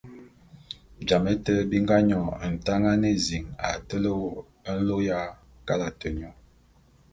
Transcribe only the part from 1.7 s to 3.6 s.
nga nyòn Ntangan ézin